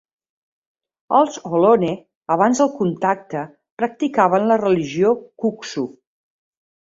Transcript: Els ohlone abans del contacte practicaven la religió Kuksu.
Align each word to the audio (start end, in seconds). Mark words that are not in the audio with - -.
Els 1.17 1.35
ohlone 1.49 1.89
abans 2.35 2.61
del 2.63 2.71
contacte 2.79 3.43
practicaven 3.81 4.49
la 4.53 4.57
religió 4.65 5.11
Kuksu. 5.45 5.85